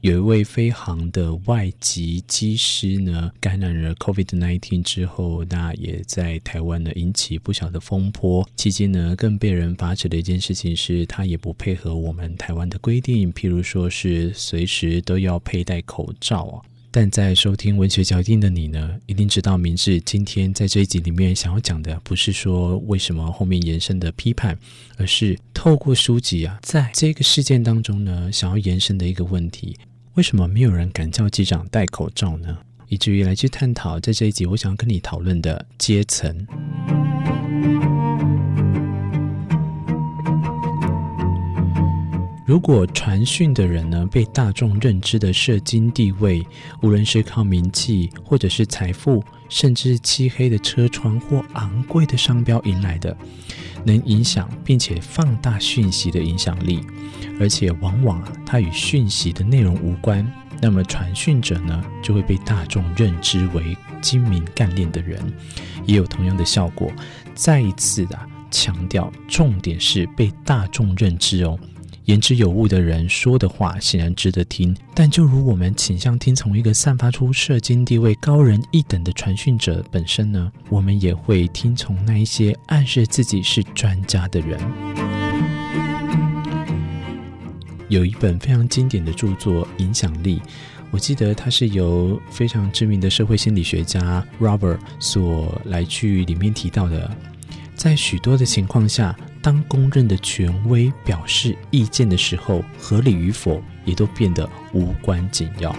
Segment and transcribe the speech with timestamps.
[0.00, 8.48] 有一位飞航的外籍机师呢，感染了 COVID-19 之后，那也在台湾呢引起不小的风波。
[8.56, 16.64] 期间呢，更被人发指的一件事情是，他也不配合我们台湾的规定，譬如说是随时都要佩戴口罩啊。
[16.90, 24.58] 但在收听文学脚印的你呢，一定知道明智今天在这一集里面想要讲的，不是说为什么后面延伸的批判，
[24.96, 29.76] 而是透过书籍啊，在这个事件当中呢，想要延伸的一个问题。
[30.14, 32.58] 为什么没有人敢叫机长戴口罩呢？
[32.88, 36.46] 以至于来去探讨，在这一集我想要跟你讨论的阶层。
[42.50, 46.44] 如果传讯的人呢，被大众认知的社经地位，
[46.82, 53.16] 无论是靠名气，或者是财富，甚至漆黑的车窗或昂贵的商标迎来的。
[53.84, 56.80] 能影响并且放大讯息的影响力，
[57.38, 60.28] 而且往往啊，它与讯息的内容无关。
[60.60, 65.22] 那么传讯者呢，就会被大众认知为精明干练的人，
[65.86, 66.90] 也有同样的效果。
[67.32, 68.18] 再一次的
[68.50, 71.56] 强调，重点是被大众认知哦。
[72.06, 84.58] 言之有物的人说的话显然值得听，但就如我们倾向听从一个散发出社经地位高人一等的传讯者本身呢，我们也会听从那一些暗示自己是专家的人。
[87.88, 90.38] 有一本非常经典的著作《影响力》，
[90.90, 97.10] 我记得它是由非常知名的社会心理学家 Robert 所来去里面提到的，
[97.80, 99.16] 在许多的情况下。
[99.42, 105.74] 当公认的权威表示意见的时候，合理与否也都变得无关紧要。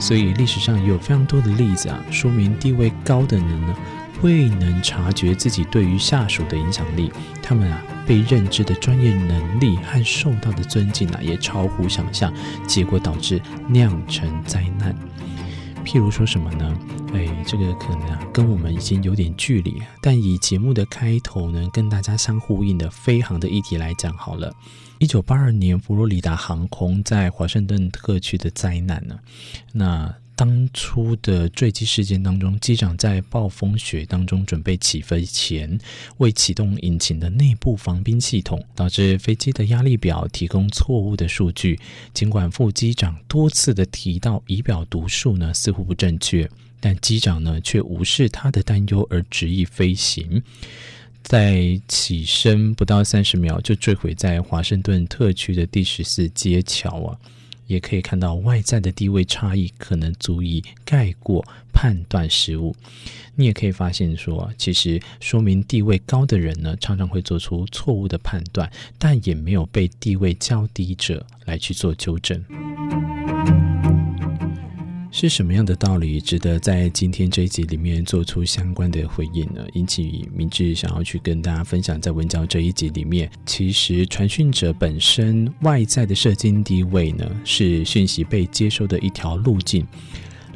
[0.00, 3.76] 所以历史上有非常多的例子啊，说明地位高的人呢，
[4.22, 12.34] 未能察觉自己对于下属的影响力，他们啊被认知的专业能力和受到的尊敬啊，也超乎想象，
[12.66, 14.92] 结果导致酿成灾难。
[15.84, 16.76] 譬如说什么呢？
[17.12, 19.80] 哎，这个可能，跟我们已经有点距离。
[20.00, 24.52] 但以节目的开头呢，跟大家相呼应的飞航的议题来讲好了。
[24.98, 29.18] 一九八二年，佛罗里达航空在华盛顿特区的灾难呢，
[29.72, 30.14] 那。
[30.36, 35.78] 当初的坠机事件当中，机长在暴风雪当中准备起飞前，
[36.16, 41.78] 未启动引擎的内部防冰系统，导致飞机的压力表提供错误的数据。
[42.12, 50.42] 尽管副机长多次的提到仪表读数呢似乎不正确，但机长呢却无视他的担忧而执意飞行，
[51.22, 57.18] 在起身不到三十秒就坠毁在华盛顿特区的第十四街桥啊。
[57.66, 62.74] 也可以看到外在的地位差异可能足以盖过判断失误。
[63.36, 72.44] 你也可以发现说，其实说明地位高的人呢，常常会做出错误的判断，但也没有被地位较低者来去做纠正。
[75.16, 79.64] 是什么样的道理值得在今天这一集里面做出相关的回应呢？
[79.74, 89.84] 引起明智想要去跟大家分享，在文教这一集里面，其实传讯者本身外在的社经地位呢，是讯息被接收的一条路径；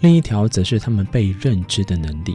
[0.00, 2.34] 另一条则是他们被认知的能力。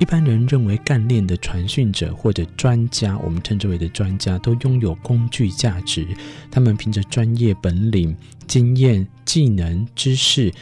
[0.00, 6.04] 一般人认为干练的传讯者或者专家，我们称之为的专家，都拥有工具价值。
[6.50, 8.16] 他们凭着专业本领、
[8.48, 10.52] 经验、技能、知识。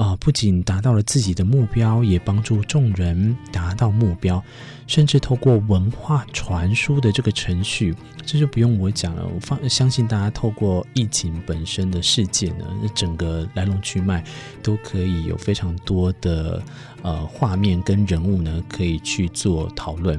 [0.00, 4.42] 啊，不仅达到了自己的目标，也帮助众人达到目标，
[4.86, 7.94] 甚至透过文化传输的这个程序，
[8.24, 9.26] 这就不用我讲了。
[9.26, 14.24] 我放相信大家透过疫情本身的事件呢，整个来龙去脉
[14.62, 16.62] 都可以有非常多的
[17.02, 20.18] 呃画面跟人物呢可以去做讨论，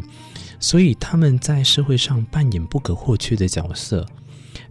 [0.60, 4.06] 所以他们在社会上扮演不可或缺的角色。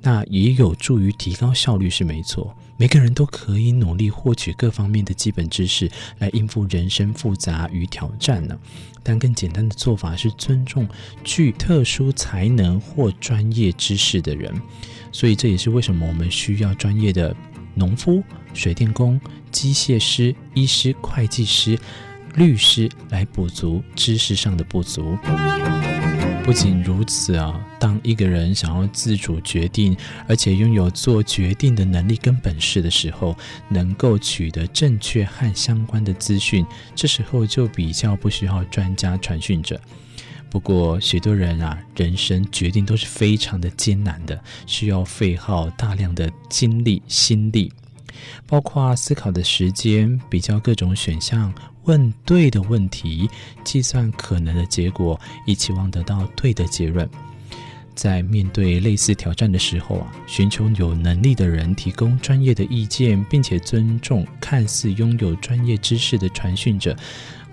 [0.02, 2.56] 那也有助于提高效率，是没错。
[2.76, 8.58] 每个人都可以努力获取各方面的基本知识，来应付人生复杂与挑战呢。
[9.02, 10.88] 但更简单的做法是尊重
[11.22, 14.54] 具特殊才能或专业知识的人。
[15.12, 17.36] 所以这也是为什么我们需要专业的
[17.74, 18.22] 农夫、
[18.54, 19.20] 水电工、
[19.50, 21.78] 机械师、医师、会计师、
[22.36, 25.18] 律师来补足知识上的不足。
[26.42, 29.96] 不仅如此啊，当一个人想要自主决定，
[30.26, 33.36] 而且拥有做决定的能力跟本事的时候，
[33.68, 36.66] 能够取得正确和相关的资讯，
[36.96, 39.80] 这时候就比较不需要专家传讯者。
[40.48, 47.72] 不过，许多人啊，人生决定都是非常的艰难的，需要费耗大量的精力、心力，
[48.48, 51.54] 包括思考的时间、比较各种选项、
[51.84, 53.28] 问对的问题、
[53.64, 57.08] 计算可能的结果，以期望得到对的结论。
[57.94, 66.96] 在面对类似挑战的时候啊，寻求有能力的人提供专业的意见，并且尊重看似拥有专业知识的传讯者，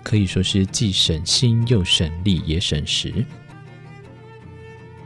[0.02, 3.12] 可以说是既省心又省力也省时。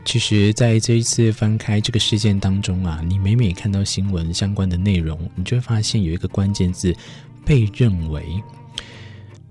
[0.05, 6.95] 其实，在这一次翻开这个事件当中啊，你每每看到新闻相关的内容，你就会发现有一个关键字
[7.43, 8.41] “被认为”。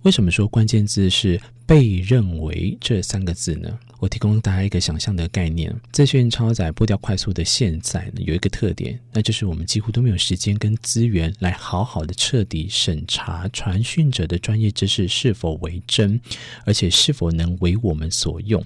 [0.02, 3.78] 为什么说关键字是“被认为”这三个字呢？
[4.00, 16.20] 我提供大家一个想象的概念：资讯超载、步调快速的现在呢，有一个特点，那就是我们几乎都没有时间跟资源来好好的彻底审查传讯者的专业知识是否为真，
[16.64, 18.60] 而且是否能为我们所用。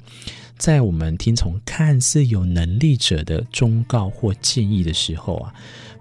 [0.58, 5.54] 在我们听从看似有能力者的忠告或建议的时候啊，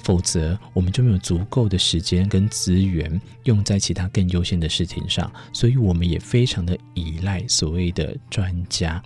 [0.04, 9.04] 否则我们就没有足够的时间跟资源用在其他更优先的事情上，所以我们也非常的依赖所谓的专家。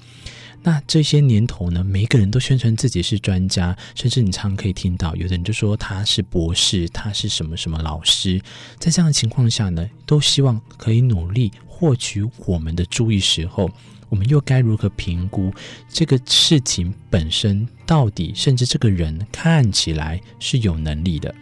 [0.62, 8.40] 那这些年头呢，每个人都宣称自己是专家，甚至你常常可以听到有的人就说他是博士，他是什么什么老师。
[8.78, 13.70] 在这样的情况下呢，都希望可以努力获取我们的注意时候。
[14.10, 15.54] 我们又该如何评估
[15.88, 21.34] 这个事情本身到底，甚至这个人看起来是有能力的？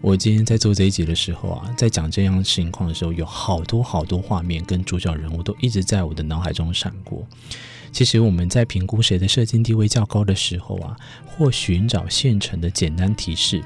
[0.00, 7.26] 我今天在做这一集的时候啊，在讲这样情况的时候，有好多好多画面跟主角人物都一直在我的脑海中闪过。
[7.90, 10.96] 其实我们在评估谁的社经地位较高的时候啊，
[11.26, 13.60] 或寻找现成的简单提示，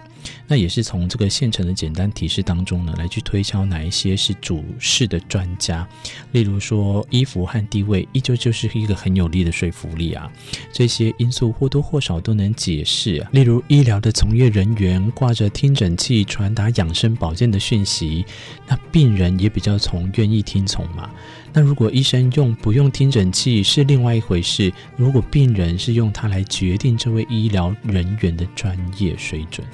[0.46, 5.86] 那也是从这个现成的简单提示当中呢，来去推敲哪一些是主事的专家。
[6.32, 10.30] 例如说，衣服和地位依旧就是一个很有力的说服力啊。
[10.72, 13.30] 这些因素或多或少都能解释啊。
[13.32, 18.24] 例如，医疗的从业人员挂着听诊器传达养生保健的讯息，
[18.66, 21.10] 那病人也比较从愿意听从嘛。
[21.52, 29.66] 那如果医生用不用听诊器是另外一回事，如果病人是用它来决定这位医疗人员的专业水准，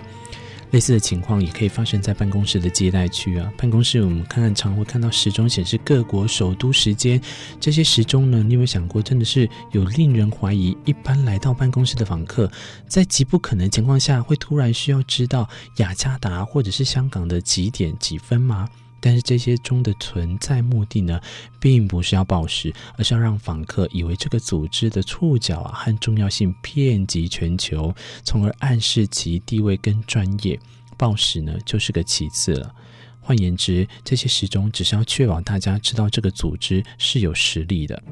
[0.77, 3.51] 类似的情况也可以发生在办公室的接待区啊。
[3.57, 7.19] 办公室我们看看常会看到时钟显示各国首都时间，
[7.59, 12.53] 这些时钟呢，你有没有想过，真的是有令人怀疑，一般来到办公室的访客，
[12.87, 18.69] 在极不可能情况下，会突然需要知道雅加达或者是香港的几点几分吗？
[19.07, 21.21] 但是这些钟的存在目的呢，
[21.61, 27.95] 并不是要报时，而是要让访客以为这个组织的触角啊和重要性遍及全球，
[28.25, 30.59] 从而暗示其地位跟专业。
[30.97, 32.75] 报时呢，就是个其次了。
[33.21, 38.03] 换言之，这些时钟只是要确保大家知道这个组织是有实力的。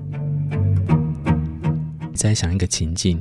[2.14, 3.20] 再想一个情境。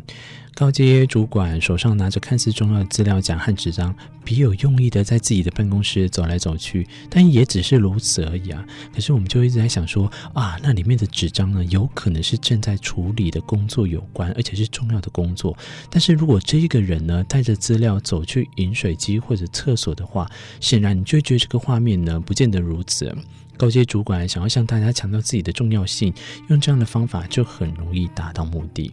[0.56, 8.64] 高阶主管手上拿着看似重要的资料夹和纸张，别有用意的在自己的办公室走来走去，但也只是如此而已啊。
[8.94, 15.58] 可是我们就一直在想说啊，那里面的纸张呢，有可能是正在处理的工作有关，而且是重要的工作。
[15.90, 20.30] 但是如果这一个人呢，带着资料走去饮水机或者厕所的话，
[20.60, 23.12] 显然你就觉得这个画面呢，不见得如此。
[23.58, 26.14] 高阶主管想要向大家强调自己的重要性，
[26.50, 28.92] 用这样的方法就很容易达到目的。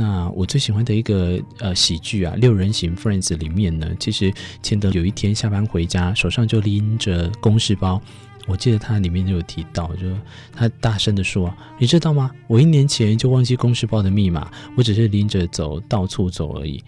[0.00, 8.00] 那我最喜欢的一个呃喜剧啊，《六人行 Friends》里面呢，其实钱德有一天下班回家，手上就拎着公事包。
[8.46, 10.06] 我记得他里面就有提到，就
[10.52, 12.30] 他大声地说：“你知道吗？
[12.46, 16.80] 我一年前就忘记公事包的密码，我只是拎着走，到处走而已。”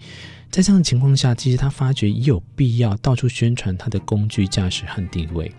[0.49, 5.51] 在这样的情况下，其实他发觉也有必要到处宣传他的工具价值和地位。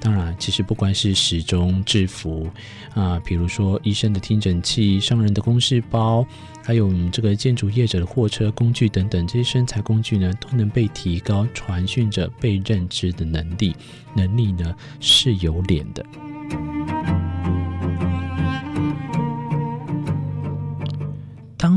[0.00, 2.48] 当然，其实不管是时钟、制服
[2.94, 6.26] 啊，比如说医生的听诊器、商人的公事包，
[6.64, 13.76] 还有我们这个建筑业者的货车工具等等，这些身材工具呢，都能被提高传讯者被认知的能力。
[14.14, 16.04] 能力呢是有脸的。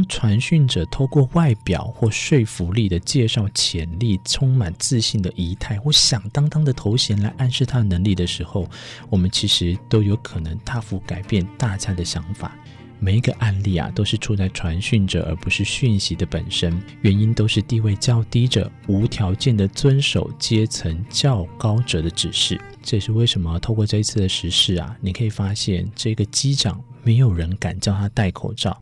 [0.08, 8.70] 传讯者透过外表或说服力的介绍潜力、充满自信的仪态或响当当的头衔来暗示他的能力的时候，
[9.10, 12.56] 我们其实都有可能大幅改变大家的想法。
[13.00, 22.58] 每一个案例啊，都是出在传讯者而不是讯息的本身，原因都是地位较低者无条件的遵守阶层较高者的指示。
[22.82, 28.82] 这也是为什么透过这一次的实事啊，你可以发现这个机长没有人敢叫他戴口罩。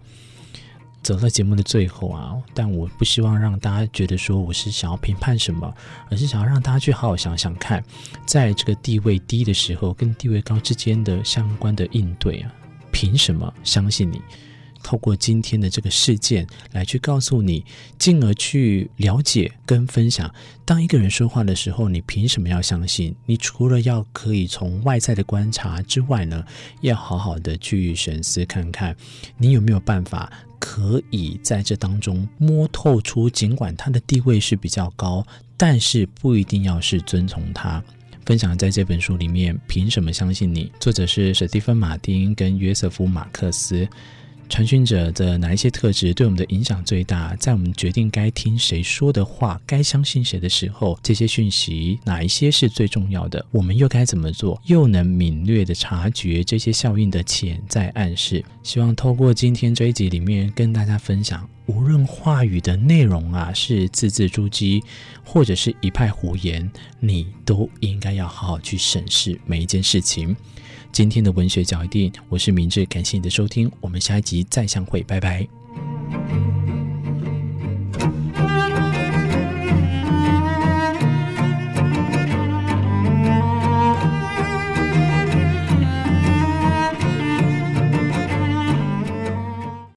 [1.04, 5.74] 走到节目的最后啊，但我不希望让大家觉得说我是想要评判什么，
[6.10, 7.84] 而是想要让大家去好好想想看，
[8.26, 12.54] 在这个地位低的时候跟地位高之间的相关的应对啊，
[12.92, 14.22] 凭什么相信你？
[14.84, 17.64] 透过今天的这个事件来去告诉你，
[18.00, 20.34] 进而去了解跟分享。
[20.66, 23.16] 当一个人说话的时候，你凭什么要相信？
[23.28, 26.44] 你除了要可以从外在的观察之外呢，
[26.82, 28.96] 要好好的去审视看看，
[29.38, 35.26] 你有没有办法可以在这当中摸透出，尽管他的地位是比较高，
[35.58, 37.84] 但是不一定要是遵从他。
[38.24, 40.72] 分享在这本书里面，凭什么相信你？
[40.80, 43.88] 作者是史蒂芬·马丁跟约瑟夫·马克思。
[44.52, 47.34] 传讯者的哪一些特质对我们的影响最大？
[47.38, 53.46] 在我们决定该听谁说的话、该相信谁的时候，这些讯息哪一些是最重要的？
[53.50, 54.62] 我们又该怎么做？
[54.66, 58.44] 又能敏锐地察觉这些效应的潜在暗示？
[58.62, 64.84] 希望透过今天这一集里面跟大家分享，无论话语的内容啊是字字珠玑，
[65.24, 70.36] 或者是一派胡言，你都应该要好好去审视每一件事情。
[70.92, 75.48] 今天的文学角一定，我是明智，感谢你的收听，我们下一集再相会，拜拜。